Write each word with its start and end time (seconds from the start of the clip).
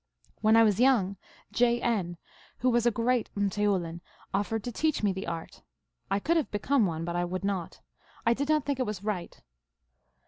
u 0.25 0.29
When 0.41 0.55
I 0.57 0.63
was 0.63 0.79
young, 0.79 1.15
J. 1.51 1.79
N., 1.79 2.17
who 2.57 2.71
was 2.71 2.87
a 2.87 2.89
great 2.89 3.29
rrfte 3.37 3.67
oulin, 3.67 4.01
offered 4.33 4.63
to 4.63 4.71
teach 4.71 5.03
me 5.03 5.13
the 5.13 5.27
art. 5.27 5.61
I 6.09 6.17
could 6.17 6.37
have 6.37 6.49
be 6.49 6.57
come 6.57 6.87
one, 6.87 7.05
but 7.05 7.15
I 7.15 7.23
would 7.23 7.43
not. 7.43 7.81
I 8.25 8.33
did 8.33 8.49
not 8.49 8.65
think 8.65 8.79
it 8.79 8.87
was 8.87 9.03
right. 9.03 9.39